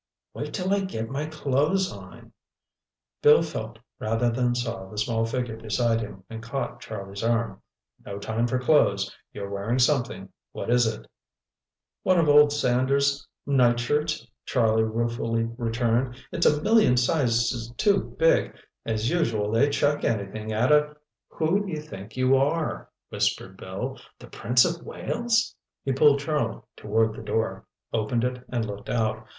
[0.33, 2.33] "Wait till I get my clothes on—"
[3.21, 7.61] Bill felt rather than saw the small figure beside him and caught Charlie's arm.
[8.03, 9.15] "No time for clothes.
[9.31, 11.05] You're wearing something—what is it?"
[12.01, 16.15] "One of old Sanders' nightshirts," Charlie ruefully returned.
[16.31, 20.95] "It's a million sizes too big—as usual, they chuck anything at a—"
[21.27, 26.61] "Who do you think you are—" whispered Bill, "the Prince of Wales?" He pulled Charlie
[26.75, 29.27] toward the door, opened it and looked out.